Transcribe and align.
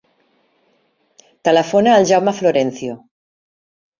Telefona 1.49 1.93
al 1.97 2.09
Jaume 2.11 2.35
Florencio. 2.39 2.95